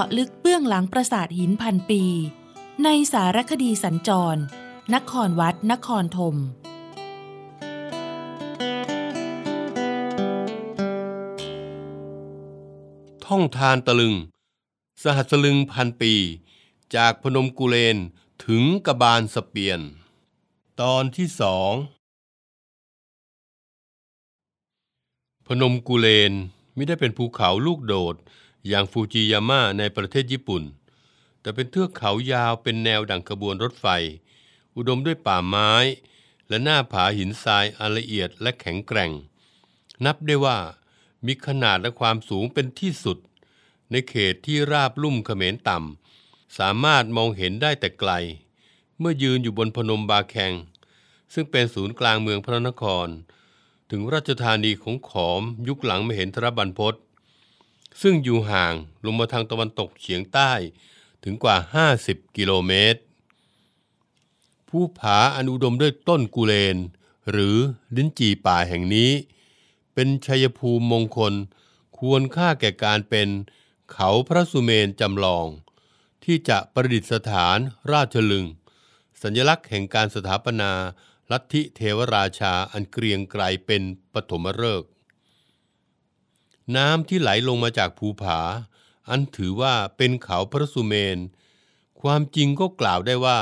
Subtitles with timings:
[0.00, 2.02] าะลึกเบื้องหลังปราสาทหินพันปี
[2.84, 4.40] ในสารคดีสัญจร
[4.94, 6.36] นครวัด นครธม
[13.26, 14.14] ท่องทานตะลึง
[15.02, 16.14] สหัสลึงพันปี
[16.96, 17.96] จากพนมกุเลน
[18.44, 19.80] ถึงกบาลสเปียน
[20.80, 21.72] ตอนที่สอง
[25.46, 26.32] พนมกุเลน
[26.74, 28.14] ไม่ได้เป็นภูเขาลูกโดด
[28.68, 30.62] อย่างฟูจิยาม่าในประเทศญี่ปุ่น
[31.40, 33.86] แต่เป็นเทือกเขายาวเป็นแนวดังขบวนรถไฟ
[34.76, 35.72] อุดมด้วยป่าไม้
[36.48, 39.12] และหน้าผาหินทรายอันละเอียดและแข็งแกร่ง
[40.04, 40.58] นับได้ว่า
[41.26, 43.18] มีขนาดและความสูงเป็นที่สุด
[43.90, 48.12] ในเขตที่ราบลุ่มเขมรต่ำ สามารถมองเห็นได้แต่ไกล
[48.98, 50.52] เมื่อยืนอยู่บนพนมบาแคง
[51.34, 53.08] ซึ่งเป็นศูนย์กลางเมืองพระนคร
[53.90, 56.94] ถึงราชธานีของขอมยุคหลังมเห็นทรบันพศ
[58.02, 60.52] ซึ่งอยู่ห่างลงมาทางตะวันตกเฉียงใต้
[61.24, 61.56] ถึงกว่า
[61.96, 63.00] 50 กิโลเมตร
[64.68, 66.76] ผู้ผาอันอุดมด้วยต้นกุเลน
[67.30, 67.56] หรือ
[67.96, 69.10] ลิ้นจี่ป่าแห่งนี้
[69.94, 71.34] เป็นชัยภูมิมงคล
[71.98, 73.28] ควรค่าแก่การเป็น
[73.92, 75.46] เขาพระสุเมนจำลอง
[76.24, 77.58] ที่จะประดิษฐาน
[77.92, 78.46] ราชลึง
[79.22, 80.72] สัญลักษณ์แห่งการสถาปนา
[81.30, 83.82] ลัทธิเทวราชาอันเกรียงไกรเป็น
[84.14, 84.90] ปฐมฤกษ์
[86.76, 88.40] น้ำที่ไหลลงมาจากภูผา
[89.08, 91.18] อันถือว่าเป็นเขาพระสุเมน
[92.00, 93.38] ความจริงก็กล่าวได้ว่า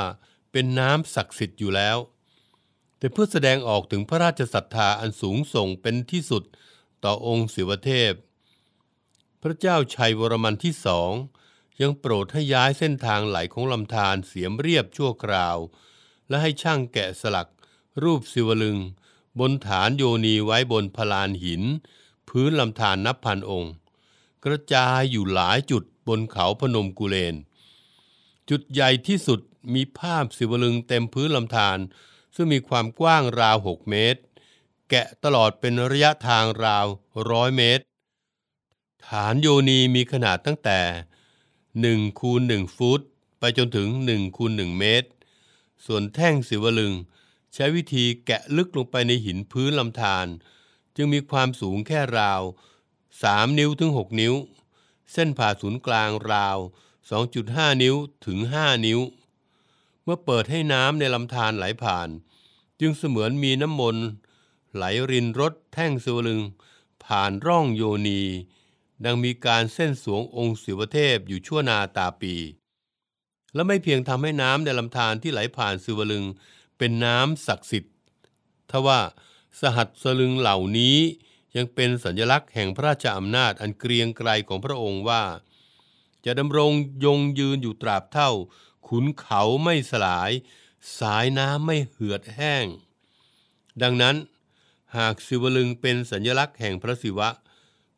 [0.51, 1.97] เป็นน้ำศักดิ์สิทธิ์อยู่แล้ว
[2.97, 6.43] แต่เพื่อแสดงออกถึงพระราชศรัทธาอันสูงส่งเป็นที่สุด
[7.03, 8.13] ต่อองค์ศิวเทพ
[9.41, 11.11] พระเจ้าชัยวรมันที่สอง
[11.81, 15.57] ยังโปรดให้ย้ายเส้นทางไหลของลำธารเสียมเรียบชั่วคราว
[16.27, 17.49] และให้ช่างแกะสลัก
[18.03, 18.77] รูปศิวลึง
[19.39, 21.63] บนฐานโยนีไว้บนพลานหิน
[22.37, 23.73] พื้นลำธารนับพันองค์
[24.45, 27.35] กระจายอยู่หลายจุดบนเขาพนมกุเลน
[28.49, 29.39] จุดใหญ่ที่สุด
[29.73, 31.77] มีภาพศิวลึงเต็มพื้นลำธาร
[32.35, 34.21] ซึ่งมีความกว้างราว 6 เมตร
[34.89, 36.85] แกะตลอดเป็นระยะทางราว
[37.29, 37.83] ร้อยเมตร
[39.07, 40.79] ฐานโยนีมีขนาดตั้งแต่
[41.55, 43.01] 1คูณ1ฟุต
[43.39, 45.09] ไปจนถึง1คูณ1เมตร
[45.85, 46.93] ส่วนแท่งศิวลึง
[47.53, 50.27] ใช้วิธีแกะลึกลงไปในหินพื้นลำธาร
[50.95, 52.41] จึงมีความสูงแค่ราว
[52.99, 54.33] 3 นิ้วถึง 6 นิ้ว
[55.13, 56.57] เส้นผ่าศูนย์กลางราว
[57.19, 57.95] 2.5 นิ้ว
[58.25, 58.99] ถึง 5 นิ้ว
[60.03, 62.09] เมื่อเปิดให้น้ำในลำธารไหลผ่าน
[62.79, 64.05] จึงเสมือนมีน้ำมนต์
[64.75, 66.41] ไหลรินรถแท่งศิวลึง
[67.05, 68.21] ผ่านร่องโยนี
[69.05, 72.35] ดังมีการเส้นสวงองค์ศิวเทพอยู่ชั่วนาตาปี
[73.53, 76.25] และไม่เพียงทำให้น้ำในลำธารที่ไหลผ่านศิวลึง
[76.77, 77.93] เป็นน้ำศักดิ์สิทธิ์
[78.71, 78.99] ทว่า
[79.61, 80.97] สหัสสลึงเหล่านี้
[81.55, 85.23] ยังเป็นสัญลักษณ์แห่งพระราชอำนาจอันเกรียงไกรของพระองค์ว่า
[86.25, 86.71] จะดำรง
[87.05, 88.31] ยงยืนอยู่ตราบเท่า
[88.87, 90.31] ขุนเขาไม่สลาย
[90.99, 92.65] สายน้ำไม่เหือดแห้ง
[93.81, 94.15] ดังนั้น
[94.97, 97.29] หากศิวลึงเป็นสัญลักษณ์แห่งพระศิวะ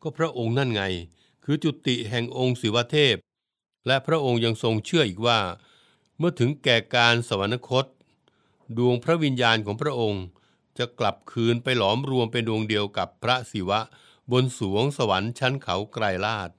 [0.02, 0.82] ก็พระองค์นั่นไง
[1.44, 3.16] คือจุติแห่งองค์ศิวเทพ
[3.86, 5.40] และพระองค์ยังทรงเชื่ออีกว่า
[6.18, 7.84] เมื่อถึงแก่การสวรรคต
[8.76, 10.22] ดวงพระวิญญาณของพระองค์
[10.78, 13.80] จะกลับคืนไปหลอมรวมเป็นดวงเดียวกับพระศิวะ
[14.32, 16.50] บนสวงสวรรค์ชั้นเขาไกรลาด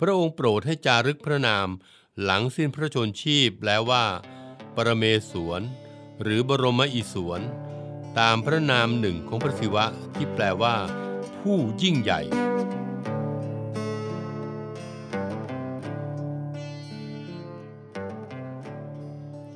[0.00, 1.68] พระองค์โปรดให้จารึกพระนาม
[2.22, 4.04] หลังสิ้นพระชนชีพแล้วว่า
[4.76, 5.62] ปรเมศวร
[6.22, 7.42] หรือบรมอิศวร
[8.18, 10.76] ตามพระนามหนึ่งของพระศิวะที่แปลว่า
[11.40, 12.20] ผู้ยิ่งใหญ่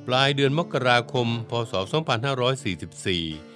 [0.07, 3.54] ปลายเดือนมกราคม พศ 2544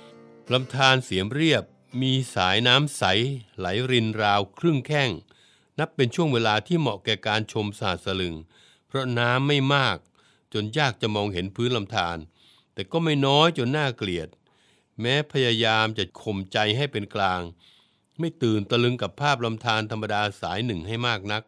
[0.54, 1.63] ลำธารเสียมเรียบ
[2.01, 3.04] มีสายน้ำใส
[3.57, 5.10] ไหลรินราวครึ่งแข้ง
[5.80, 8.36] นับเป็นช่วงเวลาที่เหมาะแก่การชมสาสลึง
[8.88, 9.98] เพราะน้ำไม่มาก
[10.54, 12.18] จนยากจะมองเห็นพื้นลำธาร
[12.74, 14.30] แต่ก็ไม่น้อยจนน่าเกลียด
[15.01, 17.42] แม้พยายามจะข่มใจให้เป็นกลาง
[18.19, 21.44] ไม่ตื่นตะลึงกับภาพลำธารธรรมดาสายหนึ่งให้มากนัก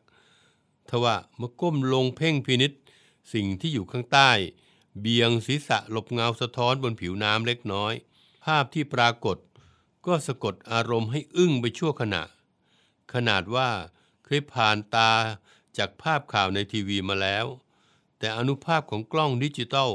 [0.89, 2.71] ทว่าเมื่อก้มลงเพ่งพินิษ
[3.33, 4.31] สิ่งที่อยู่ข้างใต้
[4.99, 7.95] เบียงศีรษะหลบเงาสะท้อนบนผิวน้ำเล็กน้อย
[8.45, 9.37] ภาพที่ปรากฏ
[10.05, 12.23] ก็สะกดอารมณ์ให้อึ้งไปชั่วขณะ
[13.13, 13.69] ขนาดว่า
[14.27, 15.11] ขยผ่านตา
[15.77, 17.45] จากภาพข่าวในทีวีมาแล้ว
[18.17, 19.91] แต่อนุภาพของกล้องดิจิตอล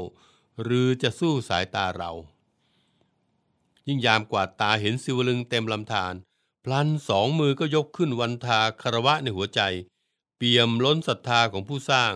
[0.63, 2.11] หรือจะสู้สายตาเรา
[3.87, 6.13] ยิ่งยามกว่าตาเห็นสิวลึงเต็มลำธาร
[6.63, 9.61] พลันสองมือก็ยกขึ้นวันทาคารวะในหัวใจ
[10.37, 12.13] เปี่ยมล้นศรัทธาของผู้สร้าง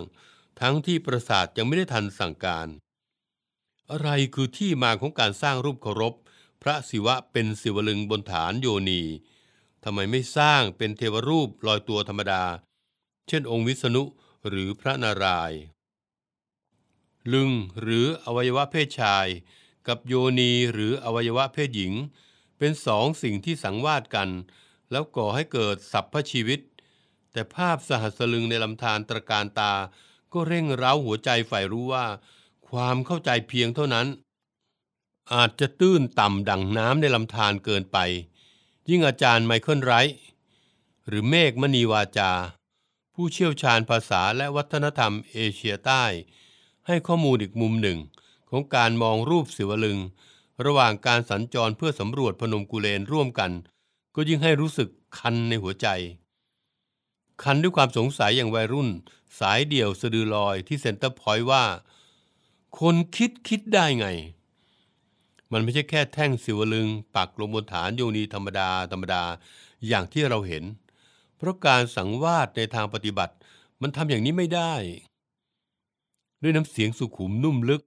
[0.60, 2.68] ทั้งที่ประสาทยังไม่ได้ทันสั่งการ
[3.92, 6.14] อะไรคือที่มาของการสร้างรูปเคารพ
[6.62, 9.02] พระศิวะเป็นศิวลึงบนฐานโยนี
[9.84, 12.44] ทำไมไม่สร้างเป็นเทวรูปลอยตัวธรรมดา
[13.28, 14.04] เช่นองค์วิษณุ
[14.48, 15.60] หรือพระนารายณ์
[17.34, 17.52] ลึง
[17.82, 19.28] หรืออวัยวะเพศชาย
[19.88, 21.94] กับโยนีหรืออวัยวะเพศหญิง
[22.58, 24.30] เป็นสองสิ่งที่สังวาสกัน
[24.92, 26.60] แล้วก่อให้เกิดสัพพชีวิต
[27.32, 29.74] แต่ภาพสหัสลึงในลำธารตรการตา
[30.34, 32.06] ก็เร่งเร้าหัวใจฝ่ายรู้ว่า
[32.72, 34.08] ความเข้าใจเพียงเท่านั้น
[35.34, 37.98] อาจจะตื้นต่ำดังน้ำในลำธารเกินไป
[38.90, 40.18] ยิ่งอาจารย์ไมเคิลไรท์
[41.08, 42.32] หรือเมฆมณีวาจา
[43.14, 46.04] ผู้เชี่ยวชาญภาษาและวัฒนธรรมเอเชียใต้
[46.88, 48.00] ให้ข้อมูลอีกมุมหนึ่ง
[48.50, 50.00] ของการมองรูปศิวลึง
[50.66, 53.52] ระหว่างการสัญจรเพื่อสำรวจพนมกุเลนร่วมกัน
[54.16, 55.88] ก็ยิ่งให้รู้สึกคันในหัวใจ
[57.44, 58.90] คันด้วยความสงสัยอย่างวัยรุ่น
[59.40, 61.66] สายเดี่ยวสะดือลอยที่เซ็นเตอร์พอยต์ว่า
[62.80, 64.08] คนคิดคิดได้ไง
[65.52, 69.24] มันไม่ใช่แค่แท่งศิวลึงค์ ปักลงบนฐานโยนีธรรมดาธรรมดา
[69.88, 70.64] อย่างที่เราเห็น
[71.38, 73.34] เพราะการสังวาสในทางปฏิบัติ
[73.82, 74.74] มันทำอย่างนี้ไม่ได้
[76.42, 77.84] ด้วยน้ำเสียงสุขุมนุ่มลึก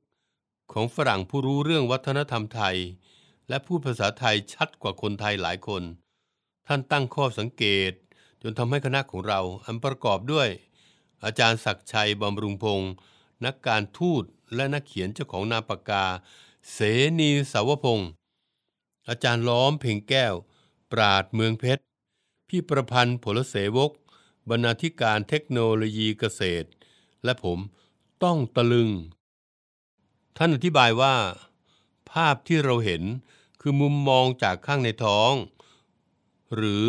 [0.72, 2.76] ของฝรั่งผู้รู้เรื่องวัฒนธรรมไทย
[3.48, 5.82] และพูดภาษาไทยชัดกว่าคนไทยหลายคน
[6.66, 7.92] ท่านตั้งข้อสังเกต
[8.42, 10.48] จนทำให้คณะของเราอันประกอบด้วย
[11.24, 12.90] อาจารย์ศักชัยบำรุงพงศ์
[13.46, 14.24] นักการทูต
[14.54, 16.04] และนักเขียนเจ้าของนามปากกา
[16.72, 16.78] เส
[17.20, 18.10] นีสาวพงศ์
[19.08, 20.34] อาจารย์ล้อมเพ่งแก้ว
[20.92, 21.82] ปราดเมืองเพชร
[22.48, 23.92] พี่ประพันธ์ผลเสวก
[24.50, 26.68] บรรณาธิการเทคโนโลยีเกษตร
[27.24, 27.58] และผม
[28.22, 28.90] ต้องตะลึง
[30.36, 31.14] ท่านอธิบายว่า
[32.10, 33.02] ภาพที่เราเห็น
[33.60, 35.32] คือมุมมองจากข้างในท้อง
[36.54, 36.84] หรือ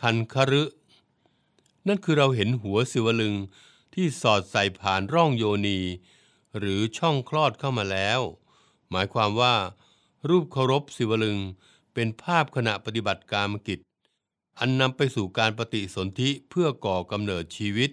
[0.00, 0.64] คันคฤ
[1.88, 3.34] นั่นคือเราเห็นหัวสิวลึง
[3.94, 5.80] ที่สอดใส่ผ่านร่องโยนี
[6.58, 8.20] หรือช่องคลอดเข้ามาแล้ว
[8.90, 9.54] หมายความว่า
[10.28, 11.38] รูปเคารพสิวลึง
[11.94, 13.78] เป็นภาพขณะปฏิบัติการมกิจ
[14.58, 17.90] อันนำไปสู่การปฏิสนธิเพื่อก่อกำเนิดชีวิต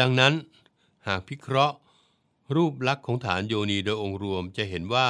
[0.00, 0.34] ดังนั้น
[1.06, 1.76] หากพิเคราะห์
[2.54, 5.08] รูปลักษณ์ของฐานโยนีโดยองค์รวมจะเห็นว่า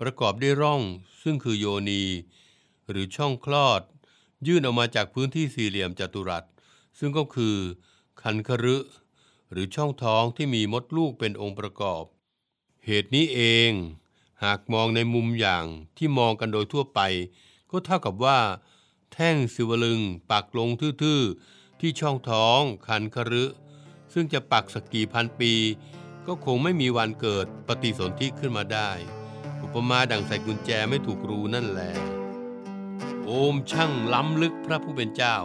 [0.00, 0.82] ประกอบด้วยร่อง
[1.22, 2.02] ซึ่งคือโยนี
[2.88, 3.82] หรือช่องคลอด
[4.46, 6.44] ยื่นออกมาจากพื้นที่สี่เหลี่ยมจัตุรัส
[6.98, 7.56] ซึ่งก็คือ
[8.22, 8.76] คันคฤ
[9.50, 12.04] หรือช่องท้องที่มีมดลูกเป็นองค์ประกอบ
[12.86, 13.40] เหตุนี้เอ
[13.70, 13.72] ง
[14.44, 15.64] หากมองในมุมอย่าง
[15.96, 17.00] ที่มองกันโดยทั่วไป
[17.70, 18.40] ก็เท่ากับว่า
[19.12, 20.00] แท่งสิวลึง
[20.30, 23.44] ปักลงทื่อๆ ที่ช่องท้องคันคฤ
[24.12, 25.52] ซึ่งจะปักสักกี่พันปี
[26.26, 28.90] ก็คงไม่มีวันเกิดปฏิสนธิขึ้นมาได้
[29.62, 31.92] อุปมาดังใส่กุญแจไม่ถูกรูนั่นแหละ
[33.24, 35.36] โอมช่างล้ำลึกพระผู้เป็นเจ้า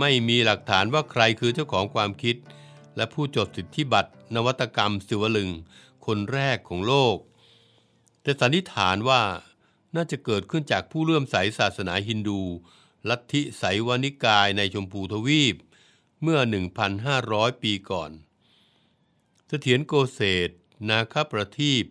[0.00, 2.36] ไม่มีหลักฐานว่าใครคือเจ้าของความคิด
[2.96, 5.50] และผู้จดสิทธิบัตรนวัตกรรมสิวลึง
[6.06, 7.16] คนแรกของโลก
[8.22, 9.22] แต่สันนิษฐานว่า
[9.96, 12.40] น่าจะเกิดขึ้นจากผู้เลื่อมใสศาสนาฮินดู
[13.08, 15.56] ลัทธิไสวานิกายในชมพูทวีป
[16.22, 16.40] เมื่อ
[17.00, 18.10] 1,500 ปีก่อน
[19.48, 20.50] เสถียรโกเศษ
[20.88, 21.84] นาคประทีป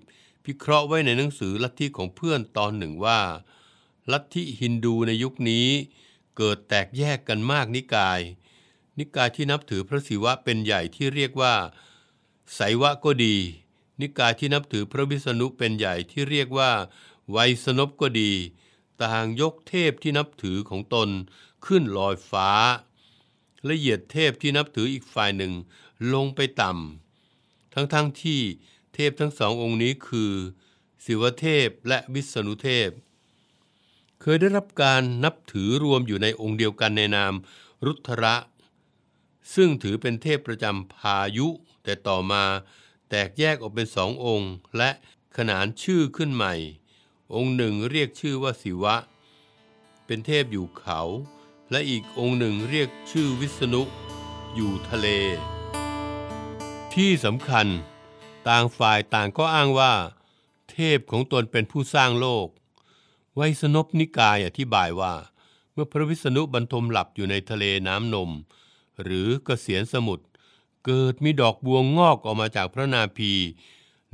[0.43, 3.19] พิเคราะห์ไว้ในหนังสือลัทธิของเพื่อนตอนหนึ่งว่า
[4.11, 5.67] ลัทธิฮินดูในยุคนี้
[6.41, 8.21] เกิดแตกแยกกันมากนิกาย
[8.99, 11.55] นิกายที่นับถือพระศิวะเป็นใหญ่ที่เรียกว่า
[12.55, 13.35] ไสยวะก็ดี
[14.01, 16.71] นิกายที่นับถือพระวิษณุเป็นใหญ่ที่เรียกว่า
[17.31, 18.31] ไวยสนบก็ดี
[19.01, 21.09] ต่างยกเทพที่นับถือของตน
[21.65, 22.49] ขึ้นลอยฟ้า
[23.65, 25.53] และเหยียดเทพที่นับถืออีกฝ่ายหนึ่ง
[26.13, 28.41] ลงไปต่ำทั้งๆทที่
[28.93, 30.31] เทพทั้งสององค์นี้คือ
[31.05, 32.89] ศิวเทพและวิษณุเทพ
[34.21, 37.33] เคยได้รับการนับถือรวมอยู่ในองค์เดียวกันในนาม
[37.85, 38.35] รุทระ
[39.55, 41.47] ซึ่งถือเป็นเทพประจำพายุ
[41.83, 42.43] แต่ต่อมา
[43.09, 44.89] แตกแยกออกเป็นสององค์ และ
[45.37, 46.53] ขนานชื่อขึ้นใหม่
[47.35, 48.95] องค์หนึ่งเรียกชื่อว่าศิวะ
[50.05, 51.01] เป็นเทพอยู่เขา
[51.71, 53.81] และอีกองค์หนึ่งเรียกชื่อวิษณุ
[54.55, 55.07] อยู่ทะเล
[56.93, 57.67] ที่สำคัญ
[58.47, 59.93] ต่างฝ่ายต่างก็อ้างว่า
[60.71, 62.47] เทพของตนเป็นผู้สร้างโลก
[63.35, 65.13] ไวยสนบนิกายอธิบายว่า
[65.73, 68.29] เมื่อพระวิษณุบรรทมหลับอยู่ในทะเลน้ำนม
[69.03, 70.25] หรือกเกษียณสมุทร
[70.85, 73.33] เกิดมีดอกบัวงอกออกมาจากพระนาภี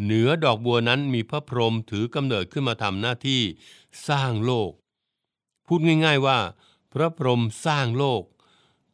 [0.03, 3.41] เหนือดอกบัวนั้นมีพระพรหมถือกำเนิดขึ้นมาทำหน้าที่
[4.07, 4.71] สร้างโลก
[5.67, 6.39] พูดง่ายๆว่า
[6.93, 8.23] พระพรหมสร้างโลก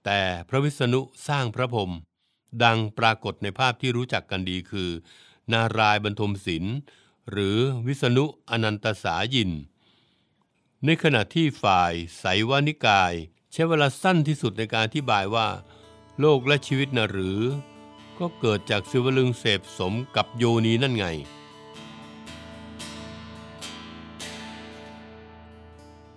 [0.05, 1.91] แต่พระวิษณุสร้างพระพรหม
[2.63, 4.89] ดังปรากฏในภาพที่รู้จักกันดีคือ
[5.51, 6.75] นารายบรรทมศิลป์
[7.31, 9.51] หรือวิษณุอนันตสายิน
[10.85, 13.13] ในขณะที่ฝ่ายไสยวานิกาย
[13.51, 15.47] ใช้เวลาสั้นที่สุดในการอธิบายว่า
[16.19, 17.39] โลกและชีวิตนะหรือ
[18.19, 21.05] ก็เกิดจากสิวลึงเสพสมกับโยนีนั่นไง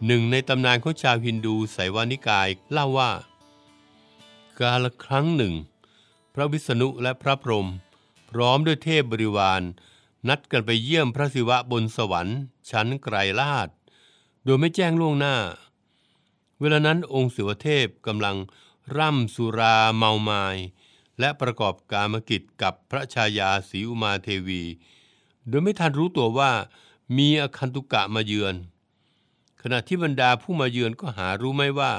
[0.06, 3.12] หนึ่งในตำนานของชาวฮินดูไสยวานิกายเล่าว่า
[4.60, 5.54] กาลครั้งหนึ่ง
[6.34, 7.68] พระวิษณุและพระพรหม
[8.30, 9.62] พร้อมด้วยเทพบริวาร
[10.28, 12.38] นัดกันไปเยี่ยมพระศิวะบนสวรรค์
[12.70, 13.70] ชั้นไกรลาด
[14.44, 15.36] โดยไม่แจ้งล่วงหน้า
[16.60, 18.36] เวลานั้นองค์ศิวเทพกำลัง
[18.96, 20.56] ร่ำสุราเมาไมาย
[21.20, 24.62] และประกอบการมกิจกับพระชายาศรีอุมาเทวี
[25.48, 26.52] โดยไม่ทันรู้ตัวว่า
[27.16, 28.54] มีอคันตุกะมาเยือน
[29.62, 31.92] ขณะที่บรรดาผู้มาเยือนก็หารู้ไม่ว่า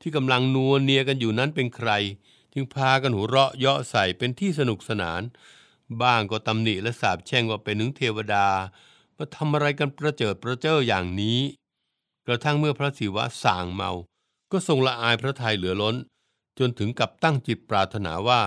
[0.00, 1.90] ที่กำลังนัวเนียกันอยู่นั้นเป็นใคร
[2.52, 5.22] จึงพากันหัวเราะเยาะใส่เป็นที่สนุกสนาน
[6.02, 8.46] บ้างก็ตำหนิและสาบแช่งว่าเป็นถึงเทวดา
[9.18, 11.40] มาทำอะไรกันประเจิดประเจ้ออย่างนี้
[12.26, 13.90] กระทั่งเมื่อพระศิวะส่างเมา
[14.52, 15.96] ก็ทรงละอายพระทัยเหลือล้น
[16.58, 18.42] จนถึงกับตั้งจิตปรารถนาว่า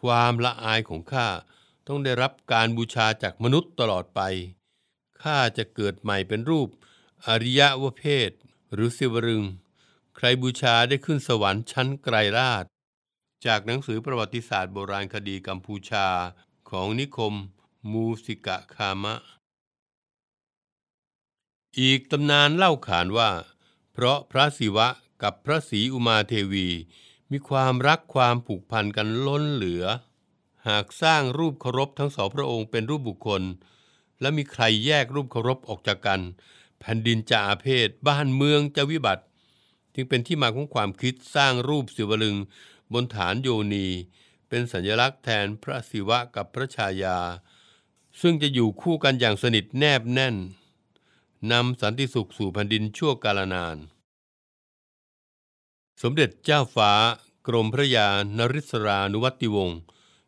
[0.00, 1.28] ความละอายของข้า
[1.86, 4.20] ต้องได้รับการบูชาจากมนุษย์ตลอดไป
[5.22, 6.68] ข้าจะเกิดใหม่เป็นรูป
[7.26, 8.30] อริยวเพศ
[8.72, 9.44] หรือสิวรึง
[10.16, 12.64] ใครบูชาได้ขึ้นสวรรค์ชั้นไกรราช
[13.46, 16.06] จากหนังสือประวัติศาสตร์โบราณคดีกัมพูชา
[16.70, 17.34] ของนิคม
[17.92, 19.14] มูสิกะคามะ
[21.80, 23.30] อีกตำนานเล่าขานว่า
[23.92, 24.88] เพราะพระศิวะ
[25.22, 26.68] กับพระศรีอุมาเทวี
[27.30, 29.84] มีความรักความผูกพันกันล้นเหลือ
[30.68, 33.42] หากสร้างรูปเคารพทั้งสองพระองค์เป็นรูปบุคคล
[34.20, 36.20] และมีใครแยกรูปเคารพออกจากกัน
[36.80, 39.24] แผ่นดินจะอาเพศบ้านเมืองจะวิบัติ
[39.94, 42.36] จึงเป็นที่มาของความคิดสร้างรูปศิวลึง
[42.92, 43.86] บนฐานโยนี
[44.48, 47.18] เป็นสัญลักษณ์แทนพระศิวะกับพระชายา
[48.20, 50.36] ซึ่งจะอยู่คู่กันอย่างสนิทแนบแน่น
[51.50, 53.76] นำสันติสุขสู่แผ่นดินชั่วกาลนาน
[56.02, 56.92] สมเด็จเจ้าฟ้า
[57.48, 58.08] กรมพระยา
[58.38, 59.78] นริศรานุวัติวงศ์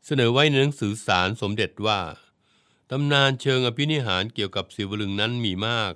[0.07, 2.01] เสนอไว้ในหนังสือสารสมเด็จว่า
[2.91, 5.95] ตำนานเชิงอภินิหารเกี่ยวกับศิวลึงนั้นมีมาก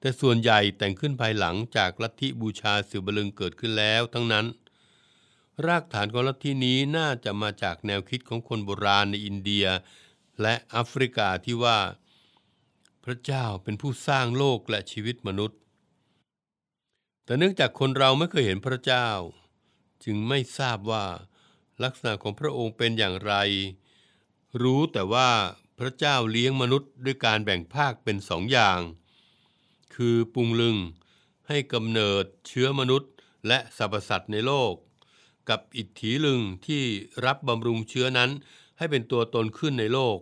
[0.00, 4.46] แต่ส่วนใหญ่แต่งขึ้นภายหลังจากลัทธิบูชาศิวลึงเกิดขึ้นแล้วทั้งนั้น
[5.66, 9.66] รากฐานของลัทธินี้น่าจะมาจากแนวคิดของคนโบราณในอินเดีย
[10.42, 11.78] และแอฟริกาที่ว่า
[13.08, 15.58] พระเจ้าเป็นผู้สร้างโลกและชีวิตมนุษย์
[17.24, 19.08] แต่เนื่องจากคนเราไม่เคยเห็นพระเจ้า
[20.04, 21.06] จึงไม่ทราบว่า
[21.82, 23.34] ลักษณะของพระองค์เป็นอย่างไร
[24.62, 25.30] รู้แต่ว่า
[25.78, 28.80] พระเจ้าเลี้ยงมนุษย์ด้วยการแบ่งภาคเป็นสองอย่าง
[29.94, 30.76] คือปุงลึง
[31.48, 33.12] ให้กำเนิดเชื้อมนุษย์
[33.46, 34.74] และสรรพสัตว์ในโลก
[35.48, 36.82] กับอิทธิลึงที่
[37.26, 38.30] รับบำรุงเชื้อนั้น
[38.78, 40.18] ให้เป็นตัวตนขึ้นในโลก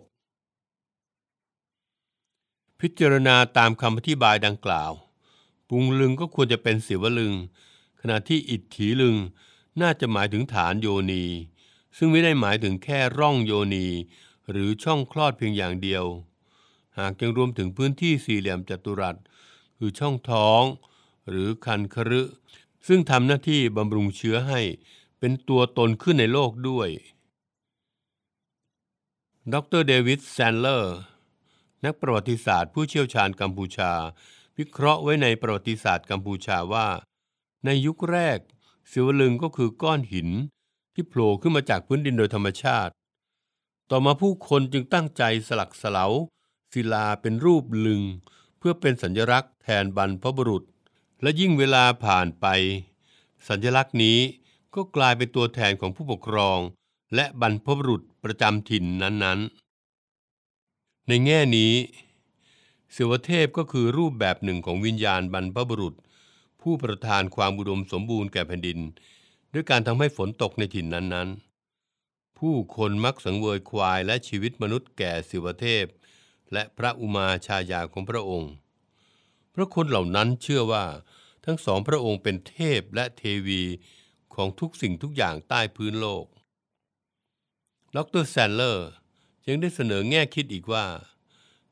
[2.81, 4.91] พิจารณาตามคำอธิบายดังกล่าว
[5.69, 7.33] ปุงลึงก็ควรจะเป็นศิวลึง
[8.01, 9.15] ขณะที่อิทธิลึง
[9.81, 11.25] น่าจะหมายถึงฐานโยนี
[11.97, 13.87] ซึ่งไม่ได้หมายถึงแค่ร่องโยนี
[14.49, 16.05] หรือช่องคลอดเพียงอย่างเดียว
[16.97, 19.15] หากยังรวมถึงพื้นที่สี่เหลี่ยมจัตุรัส
[19.77, 20.63] คือช่องท้อง
[21.29, 22.21] หรือคันครึ
[22.87, 24.61] ซึ่งทำหน้าที่บำรุงเชื้อให้
[25.19, 26.89] เป็นตัวตนขึ้นในโลกด้วย
[29.53, 30.97] ดรเดวิดแซนเลอร์
[31.85, 33.91] นักประวัติศาสตร์ผู้เชี่ยวชาญกัมพูชา
[34.57, 36.87] วิเคราะห์ไว้ในประวัติศาสตร์กัมพูชาว่า
[37.65, 38.39] ในยุคแรก
[38.91, 40.29] ศิวลึงก็คือก้อนหิน
[40.93, 42.93] ที่โผล่ขึ้นมาจากพื้นดินโดยธรรมชาติ
[43.89, 46.05] ต่อมาผู้คนจึงตั้งใจสลักสลา
[46.73, 48.01] ศิลาเป็นรูปลึง
[48.57, 50.63] เพื่อเป็นสัญลักษณ์แทนบรรพบุรุษ
[51.21, 52.45] และยิ่งเวลาผ่านไป
[53.47, 54.17] สัญลักษณ์นี้
[54.75, 56.59] ก็กลายเป็นตัวแทนของผู้ปกครอง
[57.15, 59.64] และบรรพบุรุษประจำถิ่นนั้นๆ
[61.09, 61.73] ในแง่นี้
[62.93, 65.95] เสวเทพก็คือรูปแบบหนึ่งของวิญญาณบรรพบุรุษ
[66.61, 68.79] ผู้ประทานความอุดมสมบูรณ์แก่แผ่นดิน
[69.53, 75.85] ด้วยการทำให้ฝนตกในถิ่นนั้นๆ ผู้คนมักสังเวยควายและชีวิตมนุษย์แก่สิวเทพ
[76.53, 78.51] และพระอุมาชายาของพระองค์
[79.51, 80.85] เพราะคนเหล่านั้นเชื่อว่า
[81.45, 83.61] ทั้งสองพระองค์เป็นเทพและเทวี
[84.35, 86.25] ของทุกสิ่งทุกอย่างใต้พื้นโลก
[87.95, 88.89] ดรแซนเลอร์
[89.47, 90.85] ยังได้เสนอแง่คิดอีกว่า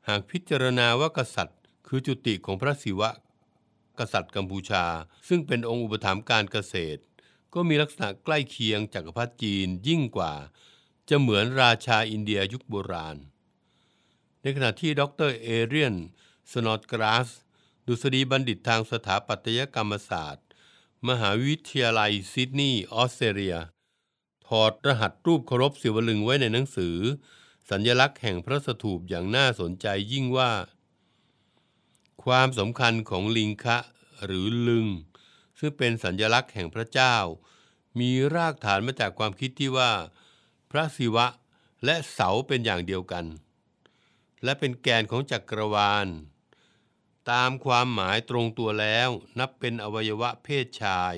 [0.08, 3.10] หากพิจารณาว่ากษัตริย์ คือจุติของพระศิวะ
[3.98, 4.84] กษัตริย์กัมพูชา
[5.28, 7.00] ซึ่งเป็นองค์อุปถัมภ์การเกษตร
[7.54, 10.32] ก็มีลักษณะใกล้เคียงจักรพรรดิจีนยิ่งกว่า
[11.08, 13.16] จะเหมือนราชาอินเดียยุคโบราณ
[14.42, 15.94] ในขณะที่ดรเอเรียน
[16.52, 17.28] สนอตกราส
[17.86, 20.46] ดุษฎีบัณฑิตทางสถาปัตยกรรมศาสตร์
[21.08, 23.56] มหาวิทยาลัยซิดนีย์ออสเตรเลีย
[24.46, 26.96] ถอดรหัสรูปเคารพศิวลึงไว้ในหนังสือ
[27.70, 30.52] สัญลักษณ์แห่งพระสถูปอย่างน่าสนใจยิ่งว่า
[32.24, 33.78] ความสำคัญของลิงคะ
[34.24, 34.86] หรือลึง
[35.58, 37.16] ซึ่งเป็นสัญลักษณ์แห่งพระเจ้า
[38.00, 39.92] มีรากฐานมาจากความคิดที่ว่า
[40.70, 41.26] พระศิวะ
[41.84, 43.26] และเสาเป็นอย่างเดียวกัน
[44.44, 46.06] และเป็นแกนของจักรวาล
[47.30, 51.14] ตามความหมายตรงตัวแล้วนับเป็นอวัยวะเพศชาย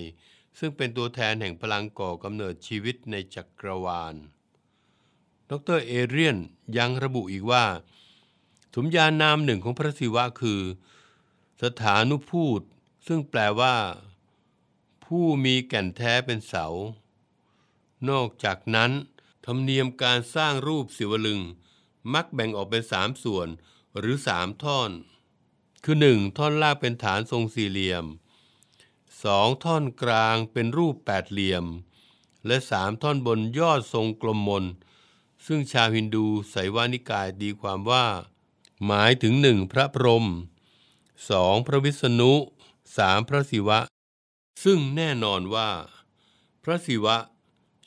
[0.59, 4.15] ซึ่งเป็นตัวแทนแห่งพลังก่อกำเนิดชีวิตในจักรวาล
[5.51, 6.37] ดรเอเรียน
[6.77, 7.65] ยังระบุอีกว่า
[8.75, 10.61] สมญานามหนึ่งของพระศิวะคือ
[11.63, 12.61] สถานุพูด
[13.07, 13.77] ซึ่งแปลว่า
[15.05, 16.67] ผู้มีแก่นแท้เป็นเสา
[18.09, 18.93] นอกจากนั้น
[19.45, 21.41] ธรรมเนียมการสร้างรูปศิวลึง
[22.13, 23.49] มักแบ่งออกเป็นสามส่วน
[23.99, 24.91] หรือสามท่อน
[25.85, 28.05] คือหนึ่งท่อนล่างเป็นฐานทรงสี่เหลี่ยม
[29.25, 31.65] สองท่อนกลางเป็นรูปแปดเหลี่ยม
[32.47, 34.65] และสามท่อนบนยอดทรงกลมมน
[35.47, 38.07] ซึ่งชาวฮินดูไสวานิกายดีความว่า
[38.87, 40.27] หมายถึงหนึ่งพระพรหม
[41.31, 42.33] สองพระวิษณุ
[42.97, 43.81] สามพระศิวะ
[44.65, 45.71] ซึ่งแน่นอนว่า
[46.65, 47.17] พระศิวะ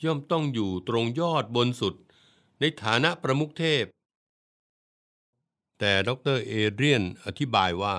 [0.04, 1.94] ย่อมต้องอยู่ตรงยอดบนสุด
[2.60, 3.84] ในฐานะประมุขเทพ
[5.78, 7.96] แต่ดรเอเดรียนอธิบายว่า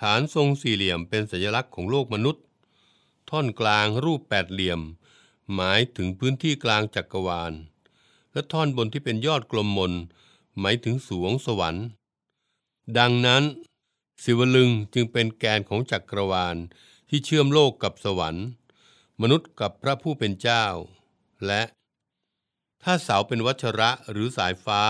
[0.00, 2.44] ฐานทรงสี่เหลี่ยมเป็นสัญลักษณ์ของโลกมนุษย์
[3.30, 4.80] ท่อนกลางรูปแปดเหลี่ยม
[5.54, 7.52] หมายถึงพื้นที่กลางจักรวาล
[8.32, 9.92] และท่อนบนที่เป็นยอดกลมมน
[10.60, 11.86] หมายถึงสวงสวรรค์
[12.98, 13.42] ดังนั้น
[14.22, 16.56] ศิวลึงจึงเป็นแกนของจักรวาล
[17.08, 18.46] ที่เชื่อมโลกกับสวรรค์
[19.20, 20.64] มนุษย์กับพระผู้เป็นเจ้า
[21.46, 21.62] และ
[22.82, 24.82] ถ้าเสาเป็นวัชระหรือสายฟ้า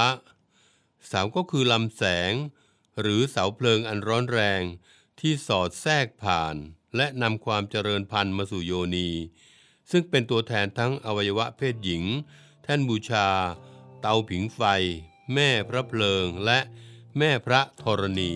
[1.09, 2.33] เสาก็คือลำแสง
[3.01, 4.63] หรือเสาเพลิงอันร้อนแรง
[5.21, 6.55] ที่สอดแทรกผ่าน
[6.97, 9.11] และนำความเจริญพันธุ์มาสู่โยนี
[9.91, 12.05] ซึ่งเป็นตัวแทนทั้งอวัยวะเพศหญิง
[12.63, 13.29] แท่นบูชา
[14.01, 14.61] เตาผิงไฟ
[15.35, 16.59] แม่พระเพลิงและ
[17.19, 18.33] แม่พระธรณี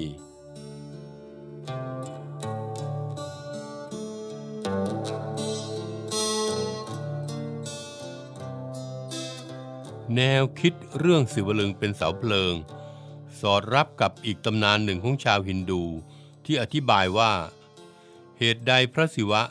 [10.14, 12.54] แนวคิดเรื่องสิวลึงเป็นเสาเพลิง
[13.40, 15.82] สอดรับกับอีกตำนานหนึ่งของชาวฮินดู
[16.44, 17.32] ที่อธิบายว่า
[18.38, 19.42] เหตุใดพระศิวะ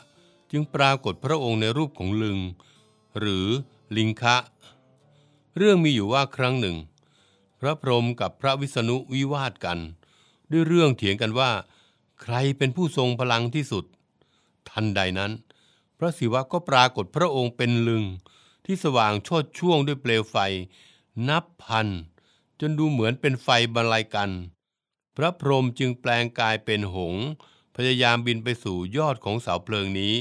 [0.50, 2.38] จึงปรากฏพระองค์ในรูปของลึง
[3.18, 3.48] หรือ
[3.96, 4.36] ลิงคะ
[5.56, 6.76] เรื่องมีอยู่ว่าครั้งหนึ่ง
[7.60, 9.78] พระพรหมกับพระวิษณุวิวาทกัน
[10.50, 11.50] ด้วยเรื่องเถียงกันว่า
[12.22, 13.84] ใครเป็นผู้ทรงพลังที่สุด
[14.70, 15.32] ทันใดนั้น
[15.98, 18.04] พระศิวะก็ปรากฏพระองค์เป็นลึง
[18.64, 20.36] ที่สว่างชดช่วงด้วยเปลวไฟ
[21.28, 21.88] นับพัน
[22.60, 24.30] จนดูเหมือนเป็นไฟบรรลัยกัน
[25.16, 27.26] พระพรหมจึงแปลงกายเป็นหงส์
[27.76, 30.14] พยายามบินไปสู่ยอดของเสาเพลิงนี้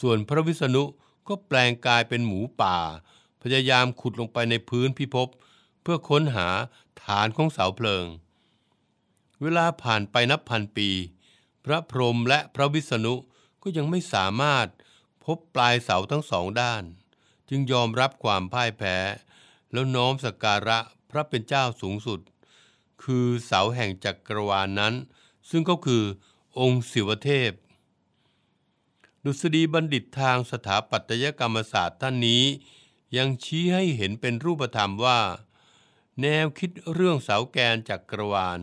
[0.00, 0.84] ส่วนพระวิษณุ
[1.30, 2.78] ก็แปลงกายเป็นหมูป่า
[3.42, 5.28] พยายามขุดลงไปในพื้นพิภพ
[5.82, 6.48] เพื่อค้นหา
[7.02, 8.06] ฐานของเสาเพลิง
[9.40, 10.88] เวลาผ่านไปนับพันปี
[11.64, 13.14] พระพรหมและพระวิษณุ
[13.62, 14.66] ก็ยังไม่สามารถ
[15.24, 16.82] พบปลายเสาทั้งสองด้าน
[17.48, 18.96] จึงยอมรับความพ่ายแพ้
[19.72, 20.78] แล้วน้อมสักการะ
[21.10, 22.20] พระเป็นเจ้าสูงสุด
[23.02, 24.94] คือเสาแห่งจักรวาลนนั้น
[25.50, 26.02] ซึ่งก็คือ
[26.58, 27.50] องค์ศิวเทพ
[29.24, 32.44] ดุษฎีบัณฑิตทางสถาปัตยกรรมศาสตร์ท่านนี้
[33.16, 35.20] ยังชี้ให้เห็นเป็นรูปธรรมว่า
[36.20, 38.60] แนวคิดเรื่องเสาแกนจักรวาล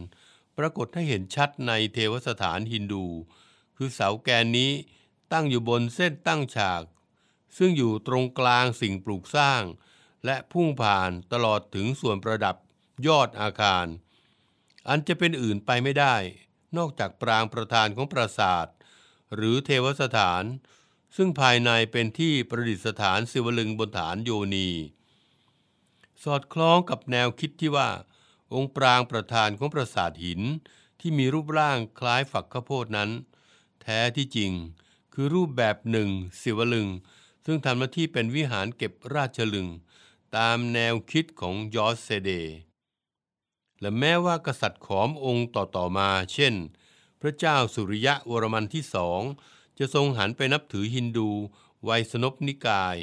[0.58, 3.06] ปรากฏให้เห็นชัดในเทวสถานฮินดู
[3.78, 4.72] คือเสาแกนนี้
[5.32, 6.84] ตั้งอยู่บนเส้นตั้งฉาก
[7.58, 9.63] ซึ่งอยู่ตรงกลางสิ่งปลูกสร้าง
[10.26, 12.56] และพุ่งผ่านตลอดถึงส่วนประดับ
[13.08, 13.86] ยอดอาคาร
[14.88, 16.15] อันจะเป็นอื่นไปไม่ได้
[16.78, 18.67] นอกจากปรางประธานของปราสาท
[19.35, 20.43] หรือเทวสถาน
[21.15, 24.69] ซึ่งภายในเป็นที่ประดิษฐานศิวลึงบนฐานโยนี
[26.23, 27.89] สอดคล้องกับแนวคิดที่ว่า
[28.53, 30.41] องค์ปรางประธานของปราสาทหิน
[30.99, 33.09] ที่มีรูปร่างคล้ายฝักข้าวโพดนั้น
[33.81, 34.51] แท้ที่จริง
[35.13, 36.09] คือรูปแบบหนึ่ง
[36.41, 36.87] ศิวลึง
[37.45, 39.67] ซึ่งทำหน้าที่เป็นวิหารเก็บราชลึง
[40.37, 42.31] ตามแนวคิดของยอสเซเด
[43.79, 46.53] และแม้ว่ากษัตริย์ขอมองค์ต่อๆมา เช่น
[47.21, 49.21] พระเจ้าสุริยะวรมันที่สอง
[49.80, 51.30] จะทรงหันไปนับถือฮินดู
[51.84, 52.97] ไวยสนพนิกาย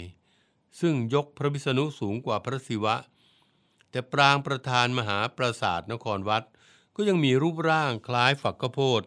[0.81, 2.96] ซึ่งยกพระวิษณุสูงกว่าพระศิวะ
[3.90, 6.44] แต่ปรางประธานมหาปราสาทนครวัด
[6.96, 9.03] ก็ยังมีรูปร่างคล้ายฝักข้าวโพด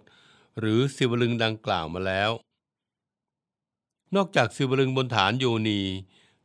[0.60, 2.32] หรือศิวลึงดังกล่าวมาแล้ว
[4.16, 5.82] นอกจากศิวลึงบนฐานโยนี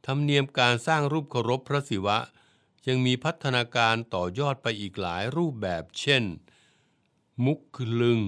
[0.06, 2.18] ธรรมเนียมการสร้างรูปเคารพพระศิวะ
[2.88, 6.24] ยังมีพัฒนาการต่อยอดไปอีกหลายรูปแบบเช่น
[7.44, 7.60] มุก
[8.00, 8.20] ลึง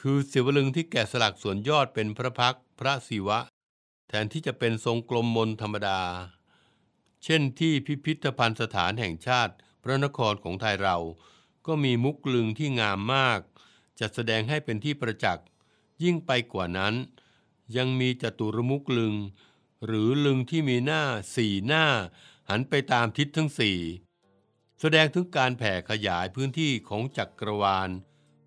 [0.00, 3.38] คือศิวลึงที่แกะสลักส่วนยอดเป็นพระพักพระศิวะ
[4.08, 6.00] แทนที่จะเป็นทรงกลมมนธรรมดา
[7.24, 10.96] เช่นที่พิพิธภัณฑ์สถานแห่งชาติ พระนครของไทยเรา
[11.66, 13.40] ก็มีมุกลึงที่งามมาก
[14.00, 15.46] จัดแสดงให้เป็นที่ประจักษ์
[16.02, 16.94] ยิ่งไปกว่านั้น
[17.76, 19.14] ยังมีจตุรมุกลึง
[19.86, 21.02] หรือลึงที่มีหน้า
[21.36, 21.84] สี่หน้า
[22.48, 23.78] หันไปตามทิศทั้งสี่
[24.80, 27.90] แสดงถึงการแผ่ขยายพื้นที่ของจักรวาล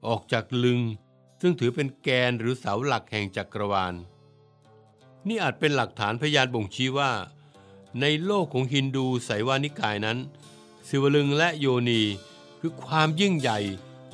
[0.08, 0.82] ออกจากลึง
[1.41, 3.93] ซึ่งถือเป็นแกนหรือเสาหลักแห่งจักรวาล
[5.27, 7.12] นี่อาจเป็นหลักฐานพยานบ่งชี้ว่า
[8.01, 10.17] ในโลกของฮินดูไสยวานิกายนั้น
[10.88, 12.01] สิวลึงและโยนี
[12.60, 13.60] คือความยิ่งใหญ่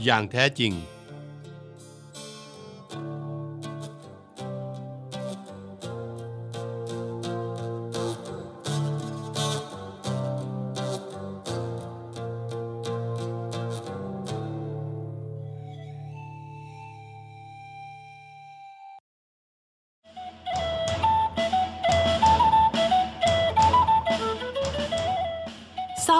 [0.03, 0.73] อย่างแท้จริง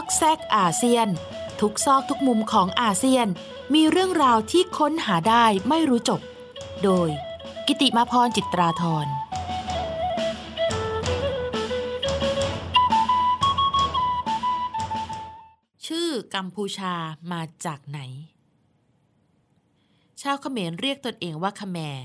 [0.07, 1.07] อกแซกอาเซียน
[1.61, 3.27] ทุกซอกทุกมุมของอาเซียน
[3.73, 6.21] มีเรื่องราวที่ค้นหาได้ไม่รู้จบ
[6.83, 7.09] โดย
[7.67, 9.07] กิติมาพรจิตราธร
[15.85, 16.93] ชื่อกัมพูชา
[17.31, 17.99] มาจากไหน
[20.21, 21.97] ชาวเขมรเรียกตนเองว่าขแมร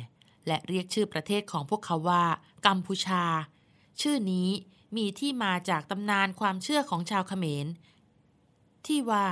[0.46, 2.24] และเรียกชื่อประเทศของพวกเขาว่า
[2.66, 3.24] กัมพูชา
[4.00, 4.48] ชื่อนี้
[4.96, 7.68] มีที่มาจากตำนานความเชื่อของชาวเขมร
[8.86, 9.26] ที่ว่า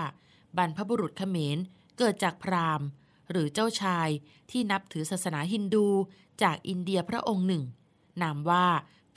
[0.57, 1.59] บรรพบุรุษเขมร
[1.99, 2.87] เกิดจากพราหมณ์
[3.31, 4.09] หรือเจ้าชาย
[4.51, 5.87] ที่นับถือศาสนาฮินดู
[6.43, 7.65] จากอินเดียพระองค์หนึ่ง
[8.23, 8.67] นามว่า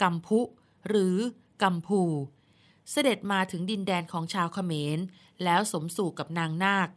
[0.01, 0.39] กัมพุ
[0.87, 1.17] หรือ
[1.63, 2.01] กัมพู
[2.91, 4.99] เสด็จมาถึงดินแดนของชาวเขมร
[5.43, 6.89] แล้วสมสู่กับนางนาค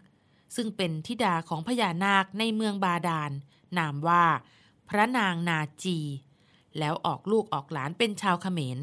[0.56, 3.30] ซึ่งเป็นธิดาของพญานาคในเมืองบาดาล
[3.78, 4.24] นามว่า
[4.88, 5.98] พระนางนาจี
[6.78, 8.78] แล้วออกลูกออกหลานเป็นชาวเขมร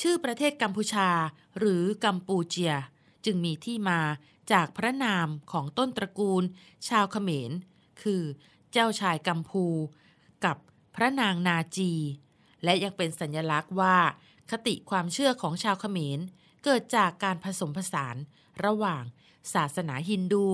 [0.00, 1.08] ชื่อประเทศกัมพูชา
[1.58, 2.74] หรือกัมปูเจีย
[3.24, 4.00] จึงมีที่มา
[4.52, 6.42] จากพระนามของต้นตระกูล
[6.88, 7.50] ชาวเขมร
[8.02, 8.22] คือ
[8.72, 9.66] เจ้าชายกัมพู
[10.44, 10.56] กับ
[10.94, 11.92] พระนางนาจี
[12.64, 13.96] และยังเป็นสัญลักษณ์ว่า
[14.50, 16.18] คติความเชื่อของชาวเขมร
[16.64, 18.16] เกิดจากการผสมผสาน
[18.64, 19.02] ระหว่าง
[19.54, 20.46] ศาสนาฮินดู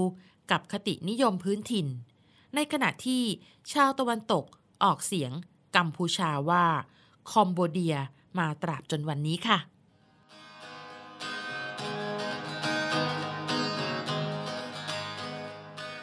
[0.51, 1.87] กับคตินิยมพื้นถิ่น
[2.55, 3.23] ในขณะที่
[3.73, 4.45] ชาวตะวันตก
[4.85, 5.33] ออกเสียง
[5.77, 6.67] กัมพูชาว่า
[7.31, 7.97] คอมโบเดีย
[8.39, 9.59] มาตราบจนวันนี้ค่ะ